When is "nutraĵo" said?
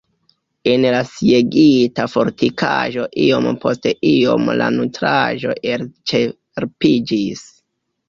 4.81-5.57